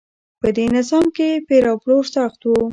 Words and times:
په 0.41 0.47
دې 0.57 0.65
نظام 0.77 1.05
کې 1.17 1.29
پیر 1.47 1.63
او 1.71 1.75
پلور 1.83 2.05
سخت 2.15 2.39
و. 2.47 2.51